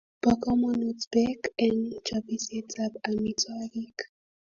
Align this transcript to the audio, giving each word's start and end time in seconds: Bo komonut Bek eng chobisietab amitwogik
Bo 0.21 0.31
komonut 0.43 0.99
Bek 1.11 1.41
eng 1.65 1.81
chobisietab 2.05 2.93
amitwogik 3.09 3.97